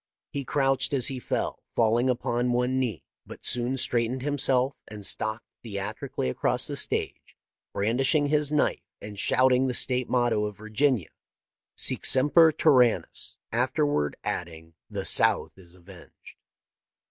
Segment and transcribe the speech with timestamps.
[0.31, 5.45] He crouched as he fell, falling iipon one knee, but soon straightened himself and stalked
[5.61, 7.37] theatrically across the stage,
[7.71, 11.11] brandishing his knife and shouting the State motto of Virginia,'
[11.85, 16.35] Sic semper tyrannis!' afterward adding,' The South is avenged